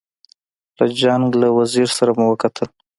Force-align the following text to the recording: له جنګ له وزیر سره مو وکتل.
له 0.77 0.85
جنګ 1.01 1.27
له 1.41 1.47
وزیر 1.59 1.87
سره 1.97 2.11
مو 2.17 2.25
وکتل. 2.29 2.67